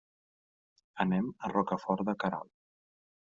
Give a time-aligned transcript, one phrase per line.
[1.05, 2.51] Anem a Rocafort de Queralt.